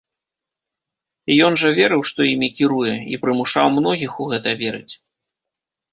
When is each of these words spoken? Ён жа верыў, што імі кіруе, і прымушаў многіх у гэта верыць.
Ён 1.49 1.53
жа 1.63 1.69
верыў, 1.81 2.01
што 2.11 2.19
імі 2.33 2.49
кіруе, 2.61 2.93
і 3.15 3.23
прымушаў 3.27 3.67
многіх 3.77 4.11
у 4.25 4.31
гэта 4.33 4.49
верыць. 4.63 4.93